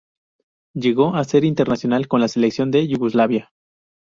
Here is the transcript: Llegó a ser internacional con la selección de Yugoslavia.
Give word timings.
Llegó 0.73 1.13
a 1.13 1.23
ser 1.23 1.45
internacional 1.45 2.07
con 2.07 2.21
la 2.21 2.27
selección 2.27 2.71
de 2.71 2.87
Yugoslavia. 2.87 3.51